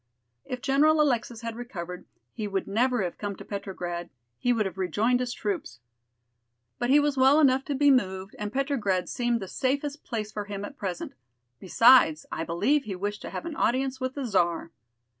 [0.45, 4.79] If General Alexis had recovered he would never have come to Petrograd, he would have
[4.79, 5.79] rejoined his troops.
[6.79, 10.45] But he was well enough to be moved and Petrograd seemed the safest place for
[10.45, 11.13] him at present.
[11.59, 14.71] Besides, I believe he wished to have an audience with the Czar."